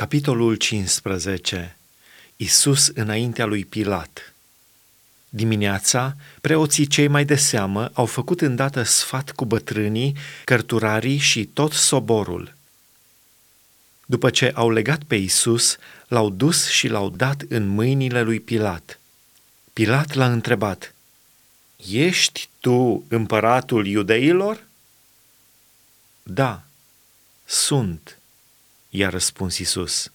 [0.00, 1.76] Capitolul 15.
[2.36, 4.34] Isus înaintea lui Pilat.
[5.28, 11.72] Dimineața, preoții cei mai de seamă au făcut îndată sfat cu bătrânii, cărturarii și tot
[11.72, 12.54] soborul.
[14.06, 15.76] După ce au legat pe Isus,
[16.08, 19.00] l-au dus și l-au dat în mâinile lui Pilat.
[19.72, 20.94] Pilat l-a întrebat,
[21.90, 24.64] Ești tu împăratul iudeilor?
[26.22, 26.62] Da,
[27.44, 28.19] sunt,
[28.90, 30.12] i-a răspuns Isus.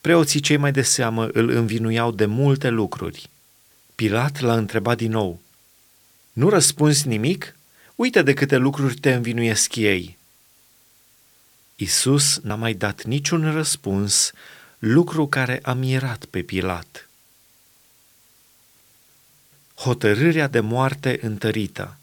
[0.00, 3.30] Preoții cei mai de seamă îl învinuiau de multe lucruri.
[3.94, 5.40] Pilat l-a întrebat din nou,
[6.32, 7.56] Nu răspunzi nimic?
[7.94, 10.16] Uite de câte lucruri te învinuiesc ei.
[11.76, 14.32] Isus n-a mai dat niciun răspuns,
[14.78, 17.08] lucru care a mirat pe Pilat.
[19.74, 21.97] Hotărârea de moarte întărită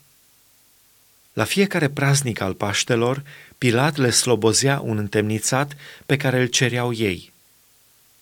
[1.36, 3.24] La fiecare praznic al Paștelor,
[3.58, 7.34] Pilat le slobozea un întemnițat pe care îl cereau ei.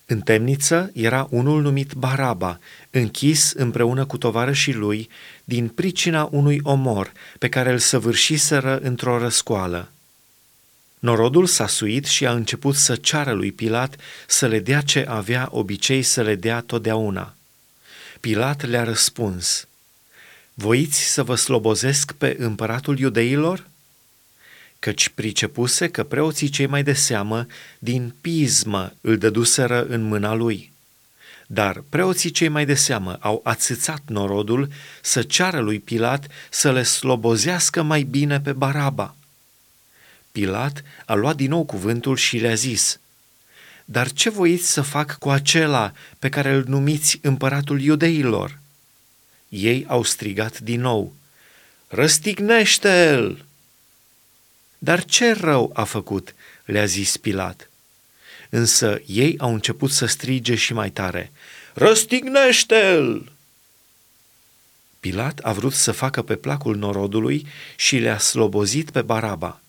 [0.05, 5.09] În temniță era unul numit Baraba, închis împreună cu tovarășii lui
[5.43, 9.91] din pricina unui omor pe care îl săvârșiseră într-o răscoală.
[10.99, 13.95] Norodul s-a suit și a început să ceară lui Pilat
[14.27, 17.35] să le dea ce avea obicei să le dea totdeauna.
[18.19, 19.67] Pilat le-a răspuns,
[20.53, 23.71] Voiți să vă slobozesc pe împăratul iudeilor?"
[24.83, 27.47] căci pricepuse că preoții cei mai de seamă
[27.79, 30.71] din pismă îl dăduseră în mâna lui.
[31.47, 34.69] Dar preoții cei mai de seamă au ațățat norodul
[35.01, 39.15] să ceară lui Pilat să le slobozească mai bine pe Baraba.
[40.31, 42.99] Pilat a luat din nou cuvântul și le-a zis,
[43.85, 48.59] Dar ce voiți să fac cu acela pe care îl numiți împăratul iudeilor?
[49.53, 51.13] Ei au strigat din nou,
[51.87, 53.45] Răstignește-l!
[54.77, 56.35] Dar ce rău a făcut?
[56.65, 57.69] le-a zis Pilat.
[58.49, 61.31] Însă ei au început să strige și mai tare,
[61.73, 63.31] Răstignește-l!
[64.99, 69.61] Pilat a vrut să facă pe placul norodului și le-a slobozit pe Baraba,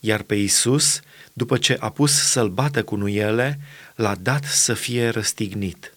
[0.00, 1.00] iar pe Isus,
[1.32, 3.58] după ce a pus să-l bată cu nuiele,
[3.94, 5.94] l-a dat să fie răstignit.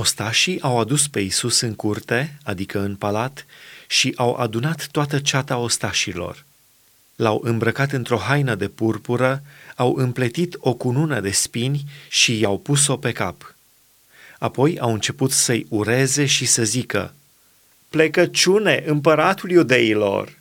[0.00, 3.46] Ostașii au adus pe Isus în curte, adică în palat,
[3.88, 6.44] și au adunat toată ceata ostașilor–
[7.20, 9.42] l-au îmbrăcat într-o haină de purpură,
[9.76, 13.54] au împletit o cunună de spini și i-au pus-o pe cap.
[14.38, 17.14] Apoi au început să-i ureze și să zică,
[17.88, 20.38] Plecăciune, împăratul iudeilor!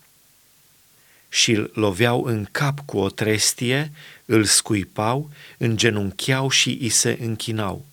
[1.30, 3.92] Și îl loveau în cap cu o trestie,
[4.26, 7.86] îl scuipau, îngenuncheau și îi se închinau.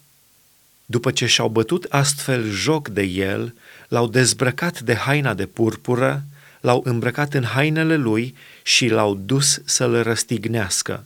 [0.87, 3.55] După ce și-au bătut astfel joc de el,
[3.89, 6.25] l-au dezbrăcat de haina de purpură,
[6.61, 11.05] l-au îmbrăcat în hainele lui și l-au dus să-l răstignească.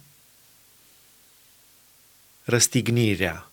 [2.44, 3.50] Răstignirea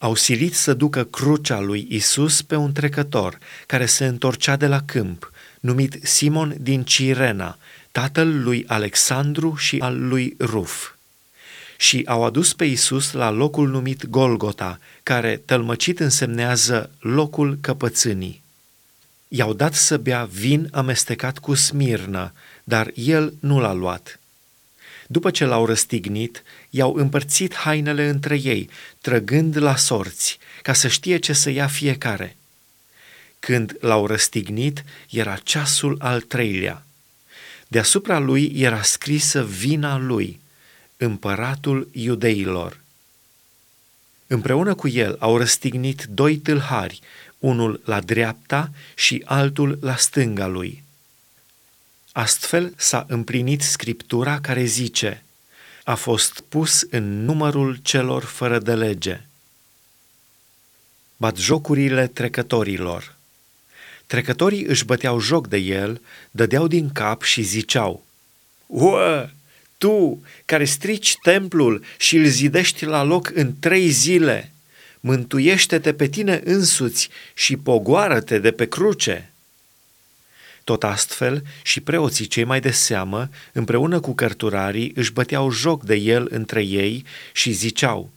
[0.00, 4.82] au silit să ducă crucea lui Isus pe un trecător care se întorcea de la
[4.82, 5.30] câmp,
[5.60, 7.58] numit Simon din Cirena,
[7.92, 10.95] tatăl lui Alexandru și al lui Ruf.
[11.76, 18.42] Și au adus pe Isus la locul numit Golgota, care tălmăcit însemnează locul căpățânii.
[19.28, 22.32] I-au dat să bea vin amestecat cu smirnă,
[22.64, 24.20] dar el nu l-a luat.
[25.06, 28.70] După ce l-au răstignit, i-au împărțit hainele între ei,
[29.00, 32.36] trăgând la sorți, ca să știe ce să ia fiecare.
[33.38, 36.86] Când l-au răstignit, era ceasul al treilea.
[37.68, 40.40] Deasupra lui era scrisă vina lui,
[40.96, 42.80] împăratul iudeilor.
[44.26, 47.00] Împreună cu el au răstignit doi tâlhari,
[47.38, 50.82] unul la dreapta și altul la stânga lui.
[52.12, 55.24] Astfel s-a împlinit scriptura care zice,
[55.84, 59.20] a fost pus în numărul celor fără de lege.
[61.16, 63.14] Bat jocurile trecătorilor.
[64.06, 68.04] Trecătorii își băteau joc de el, dădeau din cap și ziceau,
[68.66, 69.28] Uă,
[69.86, 74.52] tu care strici templul și îl zidești la loc în trei zile,
[75.00, 79.30] mântuiește-te pe tine însuți și pogoară-te de pe cruce.
[80.64, 85.94] Tot astfel și preoții cei mai de seamă, împreună cu cărturarii, își băteau joc de
[85.94, 88.10] el între ei și ziceau,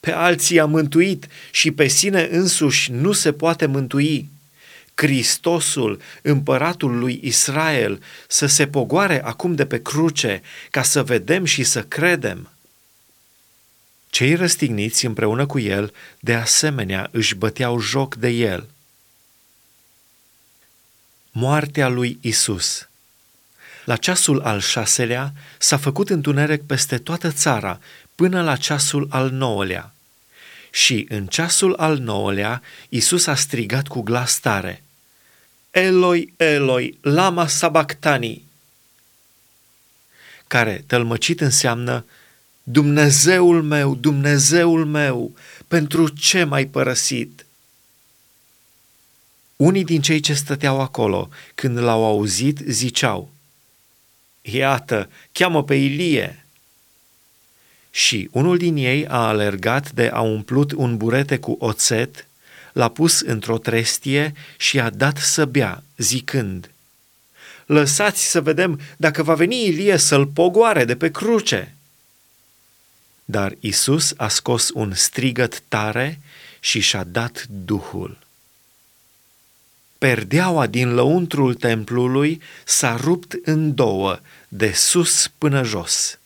[0.00, 4.28] Pe alții a mântuit și pe sine însuși nu se poate mântui.
[4.94, 11.64] Hristosul, împăratul lui Israel, să se pogoare acum de pe cruce, ca să vedem și
[11.64, 12.50] să credem.
[14.10, 18.68] Cei răstigniți împreună cu el, de asemenea, își băteau joc de el.
[21.30, 22.88] Moartea lui Isus.
[23.84, 27.80] La ceasul al șaselea s-a făcut întuneric peste toată țara
[28.14, 29.94] până la ceasul al nouălea.
[30.74, 34.82] Și în ceasul al nouălea, Isus a strigat cu glas tare,
[35.70, 38.42] Eloi, Eloi, lama sabactani,
[40.46, 42.04] care tălmăcit înseamnă
[42.62, 45.34] Dumnezeul meu, Dumnezeul meu,
[45.68, 47.46] pentru ce m-ai părăsit?
[49.56, 53.30] Unii din cei ce stăteau acolo, când l-au auzit, ziceau,
[54.42, 56.41] Iată, cheamă pe Ilie.
[57.94, 62.26] Și unul din ei a alergat de a umplut un burete cu oțet,
[62.72, 66.70] l-a pus într-o trestie și a dat să bea, zicând,
[67.66, 71.74] Lăsați să vedem dacă va veni Ilie să-l pogoare de pe cruce.
[73.24, 76.20] Dar Isus a scos un strigăt tare
[76.60, 78.18] și și-a dat Duhul.
[79.98, 84.18] Perdeaua din lăuntrul templului s-a rupt în două,
[84.48, 86.18] de sus până jos.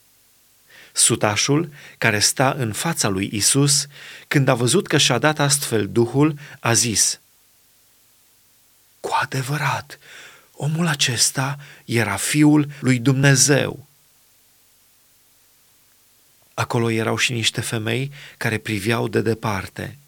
[0.97, 3.87] Sutașul, care sta în fața lui Isus,
[4.29, 7.21] când a văzut că și-a dat astfel Duhul, a zis,
[9.01, 9.99] Cu adevărat,
[10.53, 13.87] omul acesta era fiul lui Dumnezeu.
[16.55, 19.99] Acolo erau și niște femei care priveau de departe.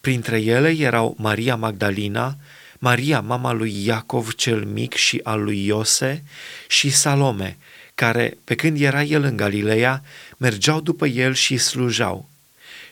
[0.00, 2.36] Printre ele erau Maria Magdalina,
[2.78, 6.24] Maria, mama lui Iacov cel mic și al lui Iose,
[6.66, 7.58] și Salome,
[7.98, 10.02] care, pe când era el în Galileea,
[10.36, 12.28] mergeau după el și slujau,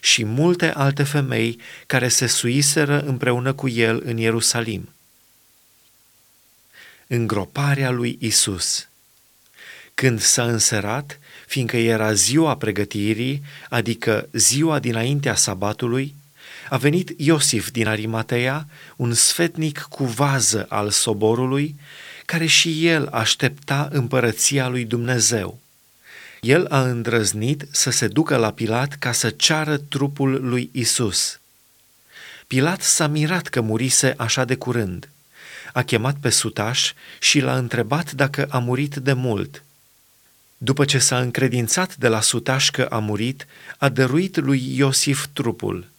[0.00, 4.88] și multe alte femei care se suiseră împreună cu el în Ierusalim.
[7.06, 8.88] Îngroparea lui Isus.
[9.94, 16.14] Când s-a înserat, fiindcă era ziua pregătirii, adică ziua dinaintea sabatului,
[16.68, 18.66] a venit Iosif din Arimatea,
[18.96, 21.74] un sfetnic cu vază al soborului,
[22.26, 25.58] care și el aștepta împărăția lui Dumnezeu.
[26.40, 31.40] El a îndrăznit să se ducă la Pilat ca să ceară trupul lui Isus.
[32.46, 35.08] Pilat s-a mirat că murise așa de curând.
[35.72, 39.62] A chemat pe sutaș și l-a întrebat dacă a murit de mult.
[40.58, 43.46] După ce s-a încredințat de la sutaș că a murit,
[43.78, 45.86] a dăruit lui Iosif trupul–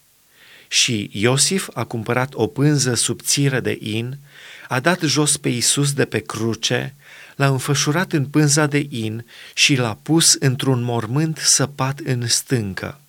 [0.68, 4.18] și Iosif a cumpărat o pânză subțire de in,
[4.68, 6.96] a dat jos pe Isus de pe cruce,
[7.36, 13.00] l-a înfășurat în pânza de in și l-a pus într-un mormânt săpat în stâncă.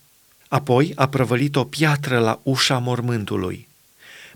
[0.48, 3.68] Apoi a prăvălit o piatră la ușa mormântului.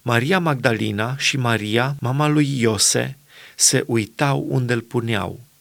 [0.02, 3.16] Maria Magdalena și Maria, mama lui Iose,
[3.56, 5.40] se uitau unde îl puneau–